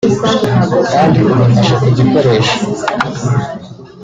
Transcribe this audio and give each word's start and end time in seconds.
kandi 0.91 1.17
udafashe 1.31 1.73
ku 1.81 1.87
gikoresho 1.97 2.57